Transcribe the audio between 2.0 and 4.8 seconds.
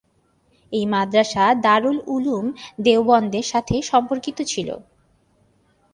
উলুম দেওবন্দের সাথে সম্পর্কিত ছিল।